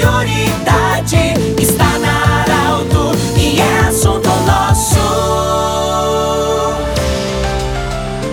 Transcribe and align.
prioridade. 0.00 1.34
Está 1.60 1.98
na 1.98 2.42
Arauto 2.42 3.12
e 3.36 3.60
é 3.60 3.78
assunto 3.80 4.28
nosso. 4.46 4.98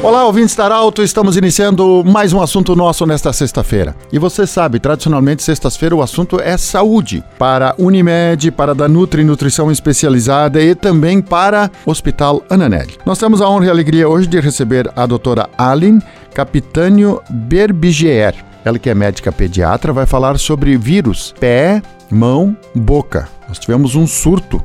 Olá, 0.01 0.25
ouvintes 0.25 0.55
da 0.55 0.63
Arauto, 0.63 1.03
estamos 1.03 1.35
iniciando 1.35 2.03
mais 2.05 2.31
um 2.31 2.41
assunto 2.41 2.73
nosso 2.75 3.05
nesta 3.05 3.33
sexta-feira. 3.33 3.93
E 4.13 4.17
você 4.17 4.47
sabe, 4.47 4.79
tradicionalmente, 4.79 5.43
sextas-feiras 5.43 5.99
o 5.99 6.01
assunto 6.01 6.39
é 6.39 6.55
saúde. 6.55 7.21
Para 7.37 7.75
Unimed, 7.77 8.51
para 8.51 8.73
da 8.73 8.87
Nutri 8.87 9.25
Nutrição 9.25 9.69
Especializada 9.69 10.61
e 10.61 10.73
também 10.73 11.21
para 11.21 11.69
Hospital 11.85 12.43
Ananelli. 12.49 12.97
Nós 13.05 13.17
temos 13.17 13.41
a 13.41 13.49
honra 13.49 13.65
e 13.65 13.69
a 13.69 13.71
alegria 13.71 14.07
hoje 14.07 14.27
de 14.27 14.39
receber 14.39 14.89
a 14.95 15.05
doutora 15.05 15.49
Aline 15.57 16.01
Capitânio 16.33 17.21
Berbigier. 17.29 18.47
Ela 18.67 18.77
que 18.77 18.89
é 18.89 18.93
médica 18.93 19.31
pediatra, 19.31 19.93
vai 19.93 20.05
falar 20.05 20.37
sobre 20.37 20.77
vírus 20.77 21.33
pé, 21.39 21.81
mão, 22.11 22.55
boca. 22.75 23.29
Nós 23.47 23.57
tivemos 23.57 23.95
um 23.95 24.05
surto 24.05 24.61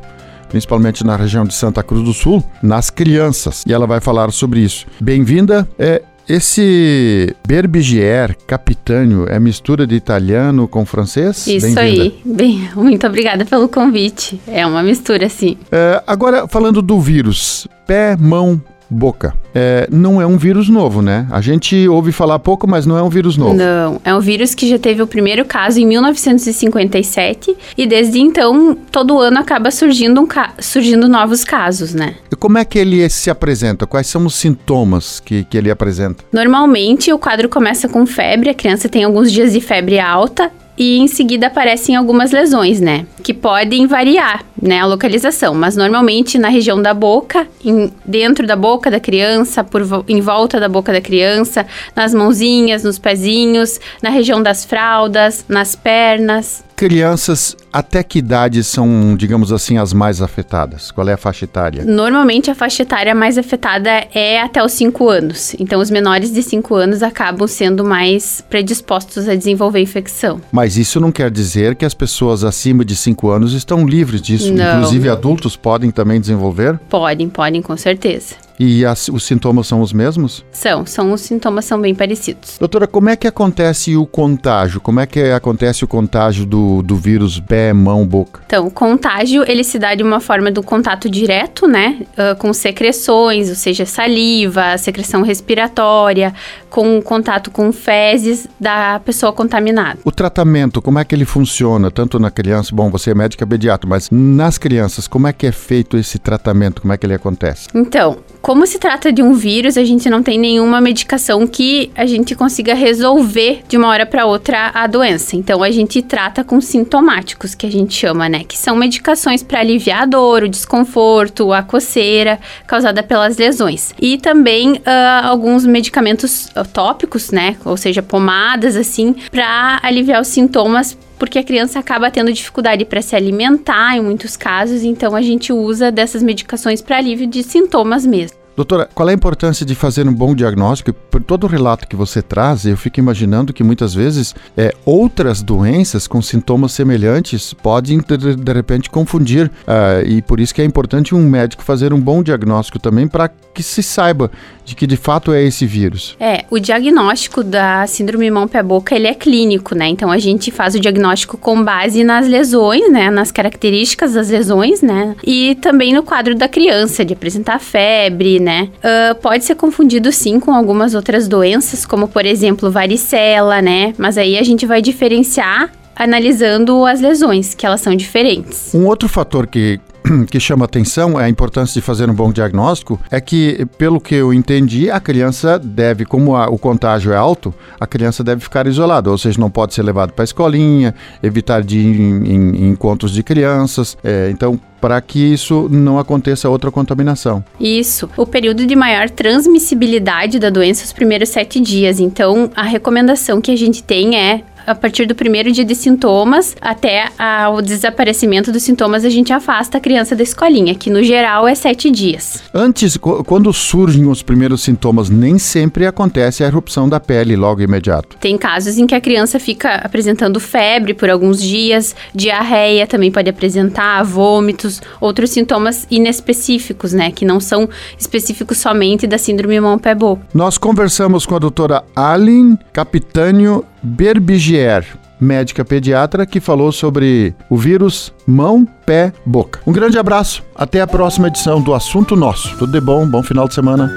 principalmente 0.48 1.02
na 1.06 1.16
região 1.16 1.46
de 1.46 1.54
Santa 1.54 1.82
Cruz 1.82 2.04
do 2.04 2.12
Sul, 2.12 2.44
nas 2.62 2.90
crianças. 2.90 3.64
E 3.66 3.72
ela 3.72 3.86
vai 3.86 4.00
falar 4.00 4.30
sobre 4.32 4.60
isso. 4.60 4.86
Bem-vinda. 5.00 5.66
É, 5.78 6.02
esse 6.28 7.34
Berbigier 7.46 8.36
Capitânio 8.46 9.26
é 9.28 9.40
mistura 9.40 9.86
de 9.86 9.94
italiano 9.94 10.68
com 10.68 10.84
francês? 10.84 11.46
Isso 11.46 11.78
aí. 11.78 12.20
Bem, 12.24 12.68
muito 12.74 13.06
obrigada 13.06 13.44
pelo 13.44 13.68
convite. 13.68 14.40
É 14.46 14.66
uma 14.66 14.82
mistura, 14.82 15.28
sim. 15.28 15.56
É, 15.70 16.02
agora, 16.06 16.46
falando 16.46 16.82
do 16.82 17.00
vírus, 17.00 17.66
pé, 17.86 18.16
mão, 18.16 18.60
boca. 18.92 19.34
É, 19.54 19.86
não 19.90 20.20
é 20.20 20.26
um 20.26 20.36
vírus 20.36 20.68
novo, 20.68 21.02
né? 21.02 21.26
A 21.30 21.40
gente 21.40 21.88
ouve 21.88 22.12
falar 22.12 22.38
pouco, 22.38 22.68
mas 22.68 22.86
não 22.86 22.96
é 22.96 23.02
um 23.02 23.08
vírus 23.08 23.36
novo. 23.36 23.54
Não, 23.54 24.00
é 24.04 24.14
um 24.14 24.20
vírus 24.20 24.54
que 24.54 24.68
já 24.68 24.78
teve 24.78 25.02
o 25.02 25.06
primeiro 25.06 25.44
caso 25.44 25.80
em 25.80 25.86
1957 25.86 27.56
e 27.76 27.86
desde 27.86 28.20
então 28.20 28.76
todo 28.90 29.18
ano 29.18 29.38
acaba 29.38 29.70
surgindo, 29.70 30.20
um 30.20 30.28
surgindo 30.58 31.08
novos 31.08 31.44
casos, 31.44 31.92
né? 31.92 32.14
E 32.30 32.36
como 32.36 32.58
é 32.58 32.64
que 32.64 32.78
ele 32.78 33.08
se 33.08 33.30
apresenta? 33.30 33.86
Quais 33.86 34.06
são 34.06 34.24
os 34.26 34.34
sintomas 34.34 35.20
que, 35.20 35.44
que 35.44 35.56
ele 35.56 35.70
apresenta? 35.70 36.24
Normalmente 36.32 37.12
o 37.12 37.18
quadro 37.18 37.48
começa 37.48 37.88
com 37.88 38.06
febre, 38.06 38.50
a 38.50 38.54
criança 38.54 38.88
tem 38.88 39.04
alguns 39.04 39.30
dias 39.30 39.52
de 39.52 39.60
febre 39.60 39.98
alta 39.98 40.50
e 40.76 40.98
em 40.98 41.06
seguida 41.06 41.48
aparecem 41.48 41.94
algumas 41.94 42.32
lesões, 42.32 42.80
né? 42.80 43.06
Que 43.22 43.34
podem 43.34 43.86
variar, 43.86 44.44
né? 44.60 44.80
A 44.80 44.86
localização, 44.86 45.54
mas 45.54 45.76
normalmente 45.76 46.38
na 46.38 46.48
região 46.48 46.80
da 46.80 46.94
boca, 46.94 47.46
em, 47.64 47.92
dentro 48.04 48.46
da 48.46 48.56
boca 48.56 48.90
da 48.90 48.98
criança, 48.98 49.62
por, 49.62 49.82
em 50.08 50.20
volta 50.20 50.58
da 50.58 50.68
boca 50.68 50.92
da 50.92 51.00
criança, 51.00 51.66
nas 51.94 52.14
mãozinhas, 52.14 52.84
nos 52.84 52.98
pezinhos, 52.98 53.78
na 54.02 54.10
região 54.10 54.42
das 54.42 54.64
fraldas, 54.64 55.44
nas 55.48 55.76
pernas 55.76 56.64
crianças 56.82 57.56
até 57.72 58.02
que 58.02 58.18
idade 58.18 58.64
são, 58.64 59.14
digamos 59.16 59.52
assim, 59.52 59.78
as 59.78 59.92
mais 59.92 60.20
afetadas? 60.20 60.90
Qual 60.90 61.08
é 61.08 61.12
a 61.12 61.16
faixa 61.16 61.44
etária? 61.44 61.84
Normalmente 61.84 62.50
a 62.50 62.56
faixa 62.56 62.82
etária 62.82 63.14
mais 63.14 63.38
afetada 63.38 63.88
é 64.12 64.40
até 64.40 64.64
os 64.64 64.72
5 64.72 65.08
anos. 65.08 65.54
Então 65.60 65.80
os 65.80 65.92
menores 65.92 66.32
de 66.32 66.42
5 66.42 66.74
anos 66.74 67.00
acabam 67.00 67.46
sendo 67.46 67.84
mais 67.84 68.44
predispostos 68.50 69.28
a 69.28 69.36
desenvolver 69.36 69.78
infecção. 69.78 70.40
Mas 70.50 70.76
isso 70.76 70.98
não 70.98 71.12
quer 71.12 71.30
dizer 71.30 71.76
que 71.76 71.84
as 71.84 71.94
pessoas 71.94 72.42
acima 72.42 72.84
de 72.84 72.96
5 72.96 73.30
anos 73.30 73.52
estão 73.52 73.86
livres 73.86 74.20
disso. 74.20 74.52
Não. 74.52 74.78
Inclusive 74.78 75.08
adultos 75.08 75.54
podem 75.54 75.92
também 75.92 76.20
desenvolver? 76.20 76.80
Podem, 76.90 77.28
podem, 77.28 77.62
com 77.62 77.76
certeza. 77.76 78.34
E 78.64 78.86
as, 78.86 79.08
os 79.08 79.24
sintomas 79.24 79.66
são 79.66 79.80
os 79.80 79.92
mesmos? 79.92 80.44
São, 80.52 80.86
são 80.86 81.12
os 81.12 81.20
sintomas 81.20 81.64
são 81.64 81.80
bem 81.80 81.96
parecidos. 81.96 82.58
Doutora, 82.60 82.86
como 82.86 83.10
é 83.10 83.16
que 83.16 83.26
acontece 83.26 83.96
o 83.96 84.06
contágio? 84.06 84.80
Como 84.80 85.00
é 85.00 85.06
que 85.06 85.20
acontece 85.32 85.82
o 85.82 85.88
contágio 85.88 86.46
do, 86.46 86.80
do 86.80 86.94
vírus 86.94 87.40
pé, 87.40 87.72
mão, 87.72 88.06
boca? 88.06 88.40
Então, 88.46 88.68
o 88.68 88.70
contágio, 88.70 89.42
ele 89.48 89.64
se 89.64 89.80
dá 89.80 89.96
de 89.96 90.04
uma 90.04 90.20
forma 90.20 90.48
do 90.48 90.62
contato 90.62 91.10
direto, 91.10 91.66
né? 91.66 92.02
Uh, 92.12 92.36
com 92.36 92.52
secreções, 92.52 93.48
ou 93.48 93.56
seja, 93.56 93.84
saliva, 93.84 94.78
secreção 94.78 95.22
respiratória, 95.22 96.32
com 96.72 97.00
contato 97.02 97.50
com 97.50 97.70
fezes 97.70 98.48
da 98.58 98.98
pessoa 99.00 99.32
contaminada. 99.32 99.98
O 100.04 100.10
tratamento, 100.10 100.80
como 100.80 100.98
é 100.98 101.04
que 101.04 101.14
ele 101.14 101.26
funciona? 101.26 101.90
Tanto 101.90 102.18
na 102.18 102.30
criança, 102.30 102.74
bom, 102.74 102.90
você 102.90 103.10
é 103.10 103.14
médica 103.14 103.46
pediatra, 103.46 103.88
mas 103.88 104.08
nas 104.10 104.56
crianças, 104.56 105.06
como 105.06 105.28
é 105.28 105.32
que 105.32 105.46
é 105.46 105.52
feito 105.52 105.98
esse 105.98 106.18
tratamento? 106.18 106.80
Como 106.80 106.92
é 106.92 106.96
que 106.96 107.04
ele 107.04 107.14
acontece? 107.14 107.68
Então, 107.74 108.16
como 108.42 108.66
se 108.66 108.78
trata 108.78 109.12
de 109.12 109.22
um 109.22 109.34
vírus, 109.34 109.76
a 109.76 109.84
gente 109.84 110.10
não 110.10 110.20
tem 110.20 110.36
nenhuma 110.36 110.80
medicação 110.80 111.46
que 111.46 111.92
a 111.94 112.04
gente 112.06 112.34
consiga 112.34 112.74
resolver 112.74 113.62
de 113.68 113.76
uma 113.76 113.88
hora 113.88 114.04
para 114.04 114.26
outra 114.26 114.72
a 114.74 114.86
doença. 114.88 115.36
Então 115.36 115.62
a 115.62 115.70
gente 115.70 116.02
trata 116.02 116.42
com 116.42 116.60
sintomáticos, 116.60 117.54
que 117.54 117.66
a 117.66 117.70
gente 117.70 117.94
chama, 117.94 118.28
né? 118.28 118.42
Que 118.42 118.58
são 118.58 118.74
medicações 118.74 119.44
para 119.44 119.60
aliviar 119.60 120.02
a 120.02 120.06
dor, 120.06 120.42
o 120.42 120.48
desconforto, 120.48 121.52
a 121.52 121.62
coceira 121.62 122.40
causada 122.66 123.00
pelas 123.02 123.36
lesões. 123.36 123.94
E 124.00 124.18
também 124.18 124.72
uh, 124.72 124.82
alguns 125.22 125.64
medicamentos 125.64 126.50
tópicos, 126.64 127.30
né? 127.30 127.56
Ou 127.64 127.76
seja, 127.76 128.02
pomadas 128.02 128.76
assim, 128.76 129.14
para 129.30 129.80
aliviar 129.82 130.20
os 130.20 130.28
sintomas 130.28 130.96
porque 131.18 131.38
a 131.38 131.44
criança 131.44 131.78
acaba 131.78 132.10
tendo 132.10 132.32
dificuldade 132.32 132.84
para 132.84 133.00
se 133.00 133.14
alimentar 133.14 133.96
em 133.96 134.00
muitos 134.00 134.36
casos, 134.36 134.82
então 134.82 135.14
a 135.14 135.22
gente 135.22 135.52
usa 135.52 135.92
dessas 135.92 136.20
medicações 136.20 136.82
para 136.82 136.96
alívio 136.96 137.28
de 137.28 137.44
sintomas 137.44 138.04
mesmo. 138.04 138.41
Doutora, 138.54 138.88
qual 138.94 139.08
é 139.08 139.12
a 139.12 139.14
importância 139.14 139.64
de 139.64 139.74
fazer 139.74 140.06
um 140.06 140.12
bom 140.12 140.34
diagnóstico? 140.34 140.92
Por 140.92 141.22
todo 141.22 141.44
o 141.44 141.46
relato 141.46 141.88
que 141.88 141.96
você 141.96 142.20
traz, 142.20 142.66
eu 142.66 142.76
fico 142.76 143.00
imaginando 143.00 143.52
que 143.52 143.64
muitas 143.64 143.94
vezes 143.94 144.34
é, 144.56 144.74
outras 144.84 145.42
doenças 145.42 146.06
com 146.06 146.20
sintomas 146.20 146.72
semelhantes 146.72 147.54
podem 147.54 147.98
de, 147.98 148.36
de 148.36 148.52
repente 148.52 148.90
confundir 148.90 149.46
uh, 149.46 150.06
e 150.06 150.20
por 150.20 150.38
isso 150.38 150.54
que 150.54 150.60
é 150.60 150.64
importante 150.64 151.14
um 151.14 151.26
médico 151.26 151.62
fazer 151.62 151.94
um 151.94 152.00
bom 152.00 152.22
diagnóstico 152.22 152.78
também 152.78 153.08
para 153.08 153.30
que 153.54 153.62
se 153.62 153.82
saiba 153.82 154.30
de 154.64 154.74
que 154.74 154.86
de 154.86 154.96
fato 154.96 155.32
é 155.32 155.42
esse 155.42 155.66
vírus. 155.66 156.16
É, 156.20 156.44
o 156.50 156.58
diagnóstico 156.58 157.42
da 157.42 157.86
síndrome 157.86 158.30
mão-pé-boca 158.30 158.94
ele 158.94 159.06
é 159.06 159.14
clínico, 159.14 159.74
né? 159.74 159.88
Então 159.88 160.10
a 160.10 160.18
gente 160.18 160.50
faz 160.50 160.74
o 160.74 160.80
diagnóstico 160.80 161.36
com 161.36 161.62
base 161.62 162.04
nas 162.04 162.28
lesões, 162.28 162.90
né? 162.90 163.10
Nas 163.10 163.30
características 163.30 164.14
das 164.14 164.28
lesões, 164.28 164.80
né? 164.80 165.16
E 165.24 165.56
também 165.56 165.92
no 165.92 166.02
quadro 166.02 166.34
da 166.34 166.48
criança 166.48 167.04
de 167.04 167.12
apresentar 167.12 167.58
febre, 167.58 168.38
né? 168.42 168.68
Uh, 168.78 169.14
pode 169.16 169.44
ser 169.44 169.54
confundido 169.54 170.12
sim 170.12 170.38
com 170.38 170.52
algumas 170.52 170.94
outras 170.94 171.28
doenças, 171.28 171.86
como 171.86 172.08
por 172.08 172.26
exemplo 172.26 172.70
varicela, 172.70 173.62
né? 173.62 173.94
Mas 173.96 174.18
aí 174.18 174.36
a 174.36 174.42
gente 174.42 174.66
vai 174.66 174.82
diferenciar 174.82 175.70
analisando 175.94 176.84
as 176.84 177.00
lesões, 177.00 177.54
que 177.54 177.64
elas 177.64 177.80
são 177.80 177.94
diferentes. 177.94 178.74
Um 178.74 178.86
outro 178.86 179.08
fator 179.08 179.46
que 179.46 179.78
que 180.30 180.40
chama 180.40 180.64
atenção, 180.64 181.18
é 181.20 181.24
a 181.24 181.28
importância 181.28 181.80
de 181.80 181.84
fazer 181.84 182.10
um 182.10 182.14
bom 182.14 182.32
diagnóstico, 182.32 183.00
é 183.10 183.20
que, 183.20 183.66
pelo 183.78 184.00
que 184.00 184.14
eu 184.14 184.32
entendi, 184.32 184.90
a 184.90 185.00
criança 185.00 185.58
deve, 185.58 186.04
como 186.04 186.36
a, 186.36 186.48
o 186.48 186.58
contágio 186.58 187.12
é 187.12 187.16
alto, 187.16 187.54
a 187.78 187.86
criança 187.86 188.22
deve 188.22 188.40
ficar 188.40 188.66
isolada, 188.66 189.10
ou 189.10 189.18
seja, 189.18 189.40
não 189.40 189.50
pode 189.50 189.74
ser 189.74 189.82
levado 189.82 190.12
para 190.12 190.22
a 190.22 190.24
escolinha, 190.24 190.94
evitar 191.22 191.62
de 191.62 191.78
ir 191.78 192.00
em, 192.00 192.26
em, 192.26 192.56
em 192.56 192.68
encontros 192.70 193.12
de 193.12 193.22
crianças. 193.22 193.96
É, 194.02 194.30
então, 194.30 194.58
para 194.82 195.00
que 195.00 195.32
isso 195.32 195.68
não 195.70 195.96
aconteça 195.96 196.48
outra 196.48 196.68
contaminação. 196.68 197.44
Isso. 197.60 198.10
O 198.16 198.26
período 198.26 198.66
de 198.66 198.74
maior 198.74 199.08
transmissibilidade 199.08 200.40
da 200.40 200.50
doença 200.50 200.82
é 200.82 200.86
os 200.86 200.92
primeiros 200.92 201.28
sete 201.28 201.60
dias. 201.60 202.00
Então, 202.00 202.50
a 202.56 202.64
recomendação 202.64 203.40
que 203.40 203.52
a 203.52 203.56
gente 203.56 203.80
tem 203.80 204.18
é 204.18 204.42
a 204.66 204.74
partir 204.74 205.06
do 205.06 205.14
primeiro 205.14 205.50
dia 205.52 205.64
de 205.64 205.74
sintomas 205.74 206.56
até 206.60 207.08
a, 207.18 207.50
o 207.50 207.60
desaparecimento 207.62 208.52
dos 208.52 208.62
sintomas, 208.62 209.04
a 209.04 209.10
gente 209.10 209.32
afasta 209.32 209.78
a 209.78 209.80
criança 209.80 210.14
da 210.14 210.22
escolinha, 210.22 210.74
que 210.74 210.90
no 210.90 211.02
geral 211.02 211.46
é 211.46 211.54
sete 211.54 211.90
dias. 211.90 212.42
Antes, 212.54 212.96
quando 212.96 213.52
surgem 213.52 214.06
os 214.06 214.22
primeiros 214.22 214.62
sintomas, 214.62 215.08
nem 215.08 215.38
sempre 215.38 215.86
acontece 215.86 216.44
a 216.44 216.46
erupção 216.46 216.88
da 216.88 217.00
pele 217.00 217.36
logo 217.36 217.60
imediato. 217.60 218.16
Tem 218.18 218.36
casos 218.38 218.78
em 218.78 218.86
que 218.86 218.94
a 218.94 219.00
criança 219.00 219.38
fica 219.38 219.76
apresentando 219.76 220.38
febre 220.40 220.94
por 220.94 221.10
alguns 221.10 221.42
dias, 221.42 221.94
diarreia 222.14 222.86
também 222.86 223.10
pode 223.10 223.28
apresentar, 223.28 224.02
vômitos, 224.04 224.80
outros 225.00 225.30
sintomas 225.30 225.86
inespecíficos, 225.90 226.92
né, 226.92 227.10
que 227.10 227.24
não 227.24 227.40
são 227.40 227.68
específicos 227.98 228.58
somente 228.58 229.06
da 229.06 229.18
síndrome 229.18 229.60
mão-pé-boca. 229.60 230.22
Nós 230.34 230.58
conversamos 230.58 231.26
com 231.26 231.36
a 231.36 231.38
doutora 231.38 231.84
Aline 231.94 232.58
Capitânio 232.72 233.64
Berbigier, 233.82 234.86
médica 235.20 235.64
pediatra, 235.64 236.24
que 236.24 236.40
falou 236.40 236.70
sobre 236.70 237.34
o 237.48 237.56
vírus 237.56 238.12
mão, 238.26 238.66
pé, 238.86 239.12
boca. 239.26 239.60
Um 239.66 239.72
grande 239.72 239.98
abraço, 239.98 240.42
até 240.54 240.80
a 240.80 240.86
próxima 240.86 241.28
edição 241.28 241.60
do 241.60 241.74
Assunto 241.74 242.14
Nosso. 242.14 242.56
Tudo 242.56 242.72
de 242.72 242.80
bom, 242.80 243.06
bom 243.06 243.22
final 243.22 243.48
de 243.48 243.54
semana. 243.54 243.88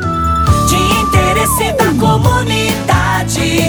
De 0.68 0.76
interesse 0.76 1.72
da 1.74 1.92
comunidade, 2.00 3.60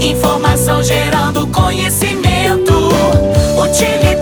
informação 0.00 0.82
gerando 0.82 1.46
conhecimento, 1.48 2.72
utilidade. 3.62 4.21